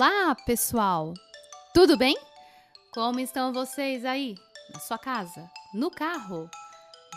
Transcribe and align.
Olá, 0.00 0.32
pessoal! 0.46 1.12
Tudo 1.74 1.96
bem? 1.96 2.16
Como 2.94 3.18
estão 3.18 3.52
vocês 3.52 4.04
aí? 4.04 4.36
Na 4.72 4.78
sua 4.78 4.96
casa? 4.96 5.50
No 5.74 5.90
carro? 5.90 6.48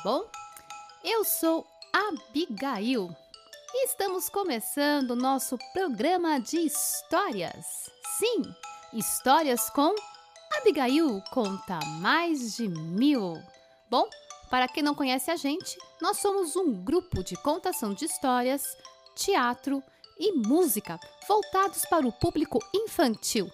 Bom, 0.03 0.25
eu 1.03 1.23
sou 1.23 1.63
Abigail 1.93 3.15
e 3.71 3.85
estamos 3.85 4.29
começando 4.29 5.15
nosso 5.15 5.59
programa 5.73 6.39
de 6.39 6.57
histórias. 6.57 7.91
Sim, 8.17 8.41
histórias 8.93 9.69
com 9.69 9.93
Abigail 10.57 11.21
Conta 11.29 11.77
Mais 11.99 12.55
de 12.55 12.67
Mil. 12.67 13.39
Bom, 13.91 14.09
para 14.49 14.67
quem 14.67 14.81
não 14.81 14.95
conhece 14.95 15.29
a 15.29 15.35
gente, 15.35 15.77
nós 16.01 16.17
somos 16.17 16.55
um 16.55 16.73
grupo 16.83 17.23
de 17.23 17.35
contação 17.35 17.93
de 17.93 18.05
histórias, 18.05 18.75
teatro 19.13 19.83
e 20.17 20.31
música 20.31 20.99
voltados 21.31 21.85
para 21.85 22.05
o 22.05 22.11
público 22.11 22.59
infantil. 22.75 23.49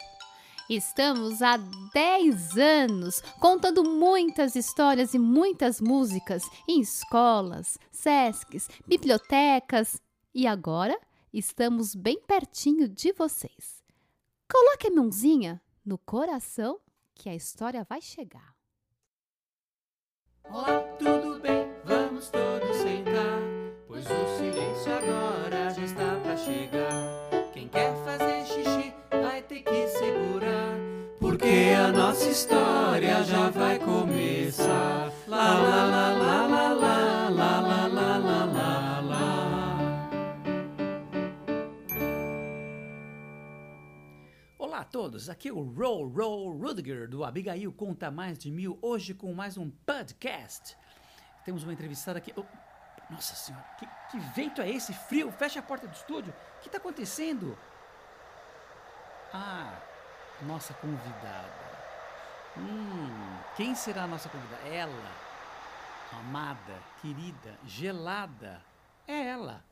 Estamos 0.68 1.44
há 1.44 1.58
10 1.94 2.58
anos 2.58 3.22
contando 3.40 3.84
muitas 3.84 4.56
histórias 4.56 5.14
e 5.14 5.20
muitas 5.20 5.80
músicas 5.80 6.42
em 6.68 6.82
escolas, 6.82 7.78
sescs, 7.92 8.68
bibliotecas 8.88 10.02
e 10.34 10.48
agora 10.48 11.00
estamos 11.32 11.94
bem 11.94 12.20
pertinho 12.20 12.90
de 12.90 13.14
vocês. 13.14 13.84
Coloque 14.52 14.88
a 14.88 14.92
mãozinha 14.92 15.62
no 15.86 16.00
coração 16.00 16.80
que 17.14 17.30
a 17.30 17.36
história 17.36 17.86
vai 17.88 18.02
chegar. 18.02 18.56
Olá, 20.50 20.80
tudo 20.98 21.40
bem? 21.40 21.68
Vamos 21.86 22.32
todos 22.32 22.76
sentar, 22.78 23.40
pois 23.88 24.04
o 24.04 24.38
silêncio 24.40 24.94
agora 24.94 25.17
Olá 44.78 44.84
a 44.84 44.90
todos, 44.92 45.28
aqui 45.28 45.50
é 45.50 45.52
o 45.52 45.64
Roll 45.64 46.08
Roll 46.08 46.56
Rudiger 46.56 47.10
do 47.10 47.26
Abigail 47.26 47.74
Conta 47.74 48.12
Mais 48.12 48.38
de 48.38 48.52
Mil, 48.52 48.78
hoje 48.80 49.12
com 49.12 49.34
mais 49.34 49.58
um 49.58 49.72
podcast. 49.72 50.78
Temos 51.44 51.64
uma 51.64 51.74
entrevistada 51.74 52.20
aqui. 52.20 52.32
Oh, 52.36 52.46
nossa 53.10 53.34
senhora, 53.34 53.66
que, 53.80 53.88
que 54.12 54.20
vento 54.36 54.62
é 54.62 54.70
esse? 54.70 54.94
Frio, 54.94 55.32
fecha 55.32 55.62
a 55.62 55.64
porta 55.64 55.88
do 55.88 55.96
estúdio. 55.96 56.32
O 56.32 56.62
que 56.62 56.68
está 56.68 56.78
acontecendo? 56.78 57.58
Ah, 59.34 59.82
nossa 60.44 60.76
convidada. 60.76 61.52
Hum, 62.56 63.40
quem 63.56 63.74
será 63.74 64.04
a 64.04 64.08
nossa 64.08 64.30
convidada? 64.30 64.62
Ela, 64.68 65.12
amada, 66.20 66.80
querida, 67.02 67.58
gelada. 67.66 68.64
É 69.08 69.30
ela, 69.30 69.66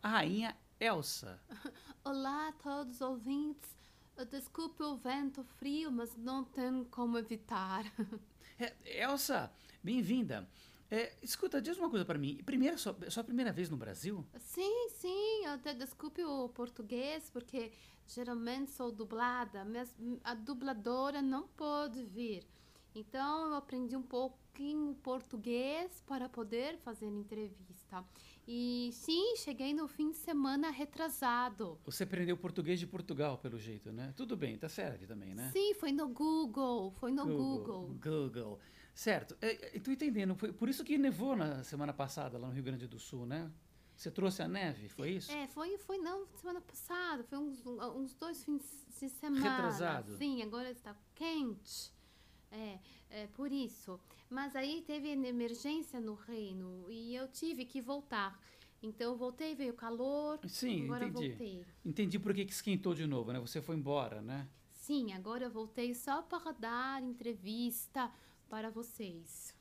a 0.00 0.10
rainha 0.10 0.56
Elsa. 0.78 1.40
Olá 2.04 2.50
a 2.50 2.52
todos 2.52 2.94
os 2.94 3.00
ouvintes. 3.00 3.83
Desculpe 4.30 4.82
o 4.82 4.96
vento 4.96 5.42
frio, 5.58 5.90
mas 5.90 6.16
não 6.16 6.44
tem 6.44 6.84
como 6.84 7.18
evitar. 7.18 7.84
É, 8.56 9.02
Elsa, 9.02 9.50
bem-vinda. 9.82 10.48
É, 10.88 11.12
escuta, 11.20 11.60
diz 11.60 11.76
uma 11.76 11.90
coisa 11.90 12.04
para 12.04 12.16
mim. 12.16 12.40
Primeiro, 12.46 12.78
sua, 12.78 12.96
sua 13.10 13.24
primeira 13.24 13.50
vez 13.50 13.68
no 13.68 13.76
Brasil? 13.76 14.24
Sim, 14.38 14.90
sim, 14.90 15.44
até 15.46 15.74
desculpe 15.74 16.22
o 16.22 16.48
português, 16.50 17.28
porque 17.30 17.72
geralmente 18.06 18.70
sou 18.70 18.92
dublada, 18.92 19.64
mas 19.64 19.92
a 20.22 20.34
dubladora 20.34 21.20
não 21.20 21.48
pode 21.48 22.04
vir. 22.04 22.46
Então 22.94 23.46
eu 23.46 23.54
aprendi 23.54 23.96
um 23.96 24.02
pouquinho 24.02 24.94
português 25.02 26.00
para 26.06 26.28
poder 26.28 26.78
fazer 26.78 27.06
entrevista. 27.06 28.04
E 28.46 28.90
sim, 28.92 29.36
cheguei 29.36 29.74
no 29.74 29.88
fim 29.88 30.10
de 30.10 30.16
semana 30.16 30.70
retrasado. 30.70 31.78
Você 31.84 32.04
aprendeu 32.04 32.36
português 32.36 32.78
de 32.78 32.86
Portugal, 32.86 33.38
pelo 33.38 33.58
jeito, 33.58 33.90
né? 33.90 34.12
Tudo 34.16 34.36
bem, 34.36 34.56
tá 34.56 34.68
certo 34.68 35.06
também, 35.06 35.34
né? 35.34 35.50
Sim, 35.52 35.74
foi 35.74 35.90
no 35.90 36.08
Google, 36.08 36.92
foi 36.92 37.10
no 37.10 37.26
Google. 37.26 37.94
Google. 38.00 38.60
Certo. 38.94 39.36
É, 39.40 39.76
é, 39.76 39.80
tô 39.80 39.90
entendendo. 39.90 40.36
Foi 40.36 40.52
por 40.52 40.68
isso 40.68 40.84
que 40.84 40.96
nevou 40.96 41.34
na 41.34 41.64
semana 41.64 41.92
passada 41.92 42.38
lá 42.38 42.46
no 42.46 42.54
Rio 42.54 42.62
Grande 42.62 42.86
do 42.86 42.98
Sul, 42.98 43.26
né? 43.26 43.50
Você 43.96 44.10
trouxe 44.10 44.42
a 44.42 44.48
neve, 44.48 44.88
foi 44.88 45.12
isso? 45.12 45.30
É, 45.30 45.46
foi, 45.48 45.78
foi 45.78 45.98
não 45.98 46.26
semana 46.36 46.60
passada, 46.60 47.22
foi 47.24 47.38
uns, 47.38 47.64
uns 47.64 48.14
dois 48.14 48.44
fins 48.44 48.86
de 49.00 49.08
semana. 49.08 49.50
Retrasado. 49.50 50.16
Sim, 50.16 50.42
agora 50.42 50.70
está 50.70 50.96
quente. 51.14 51.93
É, 52.54 52.78
é, 53.10 53.26
por 53.28 53.50
isso. 53.50 53.98
Mas 54.30 54.54
aí 54.54 54.82
teve 54.86 55.08
emergência 55.08 56.00
no 56.00 56.14
reino 56.14 56.86
e 56.88 57.14
eu 57.14 57.26
tive 57.28 57.64
que 57.64 57.80
voltar. 57.80 58.40
Então 58.82 59.12
eu 59.12 59.16
voltei, 59.16 59.54
veio 59.54 59.74
calor. 59.74 60.38
Sim, 60.46 60.84
agora 60.84 61.06
entendi. 61.06 61.28
voltei. 61.28 61.66
Entendi 61.84 62.18
por 62.18 62.32
que 62.34 62.44
que 62.44 62.52
esquentou 62.52 62.94
de 62.94 63.06
novo, 63.06 63.32
né? 63.32 63.40
Você 63.40 63.60
foi 63.60 63.76
embora, 63.76 64.22
né? 64.22 64.48
Sim, 64.72 65.12
agora 65.12 65.44
eu 65.44 65.50
voltei 65.50 65.94
só 65.94 66.22
para 66.22 66.52
dar 66.52 67.02
entrevista 67.02 68.10
para 68.48 68.70
vocês. 68.70 69.54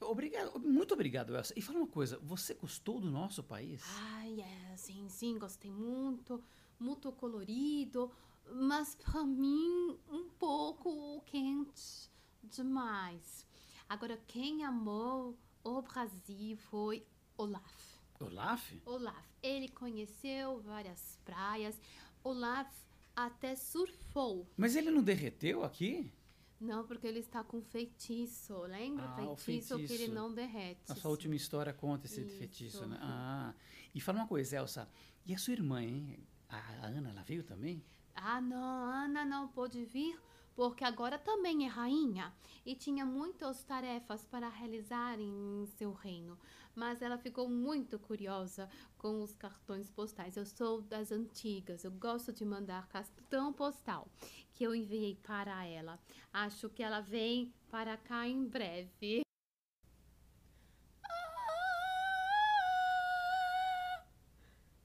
Obrigado, 0.00 0.58
muito 0.58 0.92
obrigado, 0.92 1.36
Elsa. 1.36 1.54
E 1.56 1.62
fala 1.62 1.78
uma 1.78 1.86
coisa, 1.86 2.18
você 2.18 2.54
gostou 2.54 3.00
do 3.00 3.10
nosso 3.10 3.42
país? 3.42 3.82
Ai, 4.14 4.40
é, 4.40 4.76
sim, 4.76 5.08
sim, 5.08 5.38
gostei 5.38 5.70
muito, 5.70 6.42
muito 6.80 7.12
colorido, 7.12 8.10
mas 8.50 8.94
para 8.96 9.24
mim 9.24 9.98
um 10.10 10.28
pouco 10.38 11.22
quente 11.26 12.13
demais. 12.44 13.46
Agora, 13.88 14.16
quem 14.26 14.64
amou 14.64 15.38
o 15.62 15.82
Brasil 15.82 16.56
foi 16.56 17.06
Olaf. 17.36 17.94
Olaf? 18.20 18.72
Olaf, 18.86 19.26
ele 19.42 19.68
conheceu 19.68 20.60
várias 20.60 21.18
praias. 21.24 21.80
Olaf 22.22 22.70
até 23.14 23.54
surfou. 23.56 24.46
Mas 24.56 24.76
ele 24.76 24.90
não 24.90 25.02
derreteu 25.02 25.64
aqui? 25.64 26.12
Não, 26.60 26.86
porque 26.86 27.06
ele 27.06 27.18
está 27.18 27.42
com 27.44 27.60
feitiço. 27.60 28.56
Lembra 28.62 29.04
Ah, 29.04 29.30
o 29.30 29.36
feitiço, 29.36 29.74
que 29.76 29.82
ele 29.82 29.88
feitiço. 29.88 30.14
não 30.14 30.32
derrete? 30.32 30.80
A 30.90 30.94
sua 30.94 31.10
última 31.10 31.34
história 31.34 31.72
conta 31.72 32.06
esse 32.06 32.20
Isso. 32.22 32.38
feitiço, 32.38 32.86
né? 32.86 32.96
Ah, 33.02 33.52
e 33.94 34.00
fala 34.00 34.20
uma 34.20 34.26
coisa, 34.28 34.56
Elsa. 34.56 34.88
E 35.26 35.34
a 35.34 35.38
sua 35.38 35.52
irmã, 35.52 35.82
hein? 35.82 36.18
A 36.48 36.56
a 36.56 36.86
Ana, 36.86 37.10
ela 37.10 37.22
veio 37.22 37.42
também? 37.42 37.84
Ah, 38.14 38.40
não, 38.40 38.58
Ana 38.58 39.24
não 39.24 39.48
pôde 39.48 39.84
vir 39.84 40.18
porque 40.54 40.84
agora 40.84 41.18
também 41.18 41.64
é 41.64 41.68
rainha 41.68 42.32
e 42.64 42.74
tinha 42.74 43.04
muitas 43.04 43.62
tarefas 43.64 44.24
para 44.24 44.48
realizar 44.48 45.18
em 45.20 45.66
seu 45.76 45.92
reino. 45.92 46.38
Mas 46.74 47.02
ela 47.02 47.16
ficou 47.18 47.48
muito 47.48 47.98
curiosa 47.98 48.68
com 48.98 49.22
os 49.22 49.34
cartões 49.34 49.90
postais. 49.90 50.36
Eu 50.36 50.44
sou 50.44 50.82
das 50.82 51.12
antigas, 51.12 51.84
eu 51.84 51.90
gosto 51.92 52.32
de 52.32 52.44
mandar 52.44 52.88
cartão 52.88 53.52
postal 53.52 54.08
que 54.52 54.64
eu 54.64 54.74
enviei 54.74 55.16
para 55.16 55.64
ela. 55.64 55.98
Acho 56.32 56.68
que 56.68 56.82
ela 56.82 57.00
vem 57.00 57.52
para 57.70 57.96
cá 57.96 58.26
em 58.26 58.44
breve. 58.44 59.22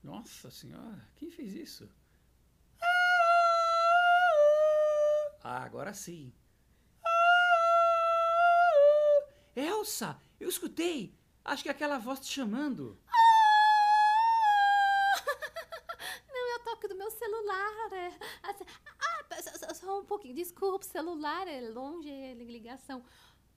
Nossa 0.03 0.49
senhora, 0.49 1.07
quem 1.15 1.29
fez 1.29 1.53
isso? 1.53 1.89
Agora 5.89 5.93
sim. 5.93 6.31
Elsa, 9.55 10.21
eu 10.39 10.47
escutei. 10.47 11.17
Acho 11.43 11.63
que 11.63 11.69
é 11.69 11.71
aquela 11.71 11.97
voz 11.97 12.19
te 12.19 12.31
chamando. 12.31 12.97
Não, 16.31 16.53
é 16.53 16.55
o 16.57 16.63
toque 16.63 16.87
do 16.87 16.95
meu 16.95 17.09
celular. 17.09 17.93
É, 17.93 18.07
assim, 18.43 18.63
ah, 19.67 19.73
só 19.73 19.99
um 19.99 20.05
pouquinho. 20.05 20.35
Desculpa, 20.35 20.85
celular 20.85 21.47
é 21.47 21.61
longe, 21.61 22.09
é 22.09 22.35
ligação. 22.35 23.03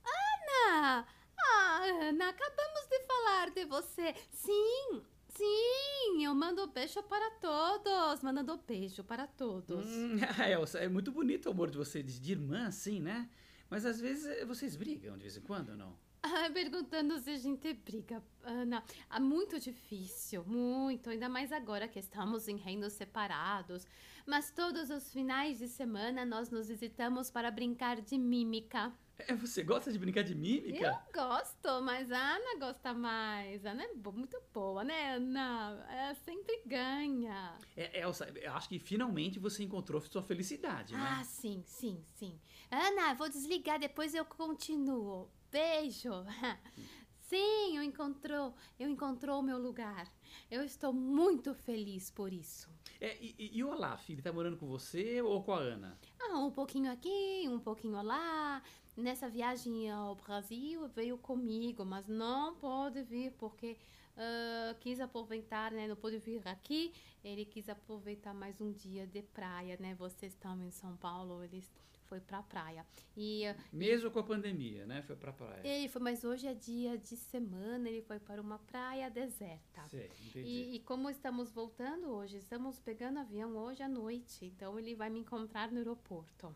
Ana! 0.05 1.07
Ah, 1.39 1.81
Ana, 1.85 2.29
acabamos 2.31 2.89
de 2.89 3.01
falar 3.07 3.51
de 3.51 3.65
você. 3.67 4.15
Sim, 4.33 5.05
sim, 5.35 6.25
eu 6.25 6.35
mando 6.35 6.67
beijo 6.67 7.03
para 7.03 7.31
todos. 7.33 8.23
Mandando 8.23 8.57
beijo 8.67 9.03
para 9.05 9.27
todos. 9.27 9.87
Hum, 9.87 10.17
ah, 10.39 10.51
Elsa, 10.51 10.79
é 10.79 10.89
muito 10.89 11.11
bonito 11.13 11.47
o 11.47 11.53
amor 11.53 11.71
de 11.71 11.79
vocês, 11.79 12.21
de 12.21 12.33
irmã, 12.33 12.67
assim, 12.67 13.01
né? 13.01 13.29
Mas 13.69 13.87
às 13.87 14.01
vezes 14.01 14.27
eh, 14.27 14.45
vocês 14.45 14.77
brigam 14.77 15.17
de 15.17 15.23
vez 15.23 15.37
em 15.37 15.41
quando 15.41 15.71
ou 15.71 15.77
não? 15.77 15.97
Ah, 16.23 16.49
perguntando 16.53 17.19
se 17.19 17.31
a 17.31 17.37
gente 17.37 17.73
briga, 17.75 18.23
Ana. 18.45 18.85
Ah, 19.11 19.19
muito 19.19 19.59
difícil, 19.59 20.45
muito. 20.45 21.11
Ainda 21.11 21.29
mais 21.29 21.51
agora 21.51 21.89
que 21.89 21.99
estamos 21.99 22.47
em 22.47 22.57
reinos 22.57 22.93
separados. 22.93 23.87
Mas 24.25 24.51
todos 24.53 24.89
os 24.91 25.13
finais 25.13 25.59
de 25.59 25.67
semana 25.67 26.25
nós 26.25 26.49
nos 26.49 26.69
visitamos 26.69 27.29
para 27.29 27.51
brincar 27.51 28.01
de 28.01 28.17
mímica. 28.17 28.93
É, 29.19 29.35
você 29.35 29.63
gosta 29.63 29.93
de 29.93 29.99
brincar 29.99 30.23
de 30.25 30.35
mímica? 30.35 30.85
Eu 30.85 31.13
gosto, 31.29 31.81
mas 31.83 32.11
a 32.11 32.19
Ana 32.37 32.59
gosta 32.59 32.93
mais. 32.93 33.65
A 33.65 33.71
Ana 33.71 33.85
é 33.85 33.93
muito 33.95 34.41
boa, 34.53 34.83
né, 34.83 35.15
Ana? 35.17 35.87
Ela 35.91 36.15
sempre 36.15 36.63
ganha. 36.67 37.57
É, 37.77 38.01
Elsa, 38.01 38.29
eu 38.35 38.53
acho 38.53 38.69
que 38.69 38.79
finalmente 38.79 39.39
você 39.39 39.63
encontrou 39.63 40.01
sua 40.01 40.23
felicidade, 40.23 40.95
Ah, 40.95 41.19
né? 41.19 41.25
sim, 41.25 41.63
sim, 41.67 42.03
sim. 42.15 42.41
Ana, 42.71 43.15
vou 43.15 43.29
desligar, 43.29 43.79
depois 43.79 44.15
eu 44.15 44.25
continuo. 44.25 45.31
Beijo. 45.51 46.11
Sim, 47.33 47.79
eu 47.79 47.83
encontrou, 47.83 48.55
eu 48.79 48.91
encontrou 48.91 49.41
o 49.41 49.43
meu 49.43 49.57
lugar. 49.57 50.07
Eu 50.51 50.63
estou 50.63 50.93
muito 50.93 51.55
feliz 51.55 52.11
por 52.11 52.31
isso. 52.31 52.69
É, 53.01 53.17
e, 53.19 53.35
e- 53.39 53.57
e 53.59 53.65
o 53.65 53.71
Olaf, 53.71 54.11
ele 54.11 54.21
tá 54.21 54.31
morando 54.31 54.59
com 54.59 54.67
você 54.67 55.23
ou 55.23 55.43
com 55.43 55.55
a 55.55 55.59
Ana? 55.59 55.99
Ah, 56.21 56.39
um 56.41 56.51
pouquinho 56.51 56.93
aqui, 56.93 57.45
um 57.49 57.59
pouquinho 57.59 58.03
lá. 58.03 58.63
Nessa 58.97 59.29
viagem 59.29 59.91
ao 59.91 60.15
Brasil 60.17 60.89
veio 60.89 61.17
comigo, 61.17 61.85
mas 61.85 62.07
não 62.07 62.55
pode 62.57 63.03
vir 63.03 63.33
porque 63.33 63.77
ah, 64.17 64.75
quis 64.81 65.01
aproveitar, 65.01 65.73
né? 65.73 65.89
Não 65.89 65.97
pôde 65.97 66.19
vir 66.19 66.47
aqui. 66.47 66.93
Ele 67.25 67.45
quis 67.45 67.69
aproveitar 67.69 68.35
mais 68.35 68.61
um 68.61 68.73
dia 68.73 69.07
de 69.07 69.23
praia, 69.23 69.77
né? 69.81 69.95
Vocês 69.95 70.33
estão 70.33 70.61
em 70.63 70.71
São 70.71 70.97
Paulo, 70.97 71.43
ele 71.43 71.63
foi 72.07 72.21
pra 72.21 72.43
praia. 72.43 72.85
E 73.17 73.45
Mesmo 73.73 74.11
com 74.11 74.19
a 74.19 74.23
pandemia, 74.23 74.85
né? 74.85 75.03
Foi 75.03 75.17
pra 75.17 75.33
praia. 75.33 75.63
ele 75.65 75.89
foi, 75.89 76.03
mas 76.03 76.25
hoje 76.25 76.47
é 76.47 76.55
dia 76.55 76.99
de 76.99 77.17
semana, 77.17 77.89
ele 77.89 78.03
foi 78.03 78.19
para 78.19 78.41
uma 78.41 78.59
praia 78.59 79.09
deserta. 79.09 79.89
Sei, 79.89 80.11
entendi. 80.27 80.47
E, 80.47 80.77
e 80.77 80.81
como 80.81 81.09
estamos 81.09 81.51
voltando 81.51 82.09
hoje, 82.11 82.37
estamos 82.37 82.79
pegando 82.79 83.19
avião 83.19 83.57
hoje 83.57 83.83
à 83.83 83.89
noite, 83.89 84.45
então 84.45 84.79
ele 84.79 84.95
vai 84.95 85.09
me 85.09 85.21
encontrar 85.21 85.71
no 85.71 85.79
aeroporto. 85.79 86.55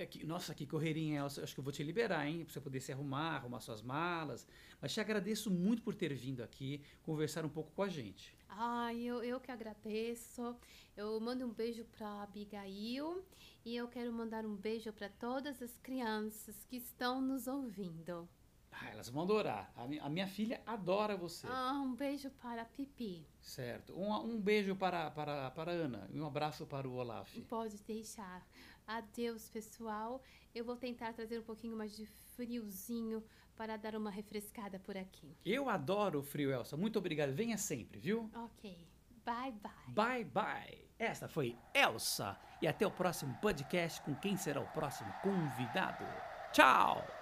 É 0.00 0.06
que, 0.06 0.24
nossa, 0.24 0.54
que 0.54 0.66
correria, 0.66 1.18
Elsa. 1.18 1.42
Acho 1.42 1.52
que 1.52 1.60
eu 1.60 1.64
vou 1.64 1.72
te 1.74 1.82
liberar, 1.82 2.26
hein? 2.26 2.42
Pra 2.42 2.50
você 2.54 2.58
poder 2.58 2.80
se 2.80 2.90
arrumar, 2.90 3.36
arrumar 3.36 3.60
suas 3.60 3.82
malas. 3.82 4.46
Mas 4.80 4.94
te 4.94 4.98
agradeço 4.98 5.50
muito 5.50 5.82
por 5.82 5.94
ter 5.94 6.14
vindo 6.14 6.42
aqui 6.42 6.80
conversar 7.02 7.44
um 7.44 7.50
pouco 7.50 7.70
com 7.72 7.82
a 7.82 7.88
gente. 7.88 8.34
Ai, 8.48 9.02
eu, 9.02 9.22
eu 9.22 9.38
que 9.38 9.50
agradeço. 9.50 10.56
Eu 10.96 11.20
mando 11.20 11.44
um 11.44 11.52
beijo 11.52 11.84
para 11.84 12.22
Abigail 12.22 13.22
e 13.62 13.76
eu 13.76 13.88
quero 13.88 14.10
mandar 14.10 14.46
um 14.46 14.56
beijo 14.56 14.90
para 14.90 15.10
todas 15.10 15.60
as 15.60 15.76
crianças 15.82 16.64
que 16.64 16.76
estão 16.76 17.20
nos 17.20 17.46
ouvindo. 17.46 18.26
Ah, 18.72 18.88
elas 18.90 19.08
vão 19.08 19.22
adorar. 19.24 19.72
A, 19.76 19.86
mi- 19.86 19.98
a 19.98 20.08
minha 20.08 20.26
filha 20.26 20.60
adora 20.66 21.16
você. 21.16 21.46
Ah, 21.50 21.72
um 21.84 21.94
beijo 21.94 22.30
para 22.30 22.64
Pipi. 22.64 23.26
Certo. 23.40 23.92
Um, 23.98 24.12
um 24.14 24.40
beijo 24.40 24.74
para, 24.76 25.10
para, 25.10 25.50
para 25.50 25.72
a 25.72 25.74
Ana 25.74 26.08
e 26.12 26.20
um 26.20 26.26
abraço 26.26 26.66
para 26.66 26.88
o 26.88 26.94
Olaf. 26.94 27.34
Pode 27.48 27.76
deixar. 27.82 28.46
Adeus, 28.86 29.48
pessoal. 29.50 30.22
Eu 30.54 30.64
vou 30.64 30.76
tentar 30.76 31.12
trazer 31.12 31.38
um 31.38 31.42
pouquinho 31.42 31.76
mais 31.76 31.94
de 31.96 32.06
friozinho 32.06 33.22
para 33.56 33.76
dar 33.76 33.94
uma 33.94 34.10
refrescada 34.10 34.78
por 34.78 34.96
aqui. 34.96 35.36
Eu 35.44 35.68
adoro 35.68 36.20
o 36.20 36.22
frio, 36.22 36.50
Elsa. 36.50 36.76
Muito 36.76 36.98
obrigado. 36.98 37.32
Venha 37.34 37.58
sempre, 37.58 37.98
viu? 38.00 38.30
Ok. 38.34 38.86
Bye, 39.24 39.52
bye. 39.52 39.72
Bye, 39.88 40.24
bye. 40.24 40.88
Essa 40.98 41.28
foi 41.28 41.56
Elsa. 41.74 42.38
E 42.62 42.66
até 42.66 42.86
o 42.86 42.90
próximo 42.90 43.36
podcast 43.40 44.00
com 44.02 44.14
quem 44.14 44.36
será 44.36 44.60
o 44.60 44.66
próximo 44.68 45.12
convidado. 45.22 46.04
Tchau! 46.52 47.19